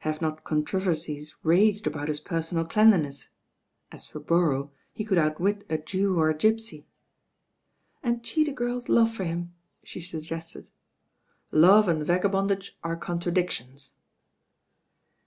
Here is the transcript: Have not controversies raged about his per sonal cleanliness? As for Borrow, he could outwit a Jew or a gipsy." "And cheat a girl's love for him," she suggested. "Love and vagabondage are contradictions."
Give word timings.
Have 0.00 0.20
not 0.20 0.44
controversies 0.44 1.36
raged 1.42 1.86
about 1.86 2.08
his 2.08 2.20
per 2.20 2.40
sonal 2.40 2.68
cleanliness? 2.68 3.30
As 3.90 4.06
for 4.06 4.20
Borrow, 4.20 4.70
he 4.92 5.06
could 5.06 5.16
outwit 5.16 5.64
a 5.70 5.78
Jew 5.78 6.18
or 6.18 6.28
a 6.28 6.36
gipsy." 6.36 6.84
"And 8.02 8.22
cheat 8.22 8.48
a 8.48 8.52
girl's 8.52 8.90
love 8.90 9.10
for 9.10 9.24
him," 9.24 9.54
she 9.82 10.02
suggested. 10.02 10.68
"Love 11.50 11.88
and 11.88 12.04
vagabondage 12.04 12.76
are 12.84 12.94
contradictions." 12.98 13.94